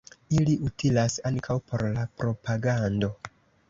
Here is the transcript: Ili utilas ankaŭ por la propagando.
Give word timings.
Ili 0.37 0.55
utilas 0.69 1.19
ankaŭ 1.33 1.59
por 1.69 1.87
la 2.01 2.09
propagando. 2.23 3.17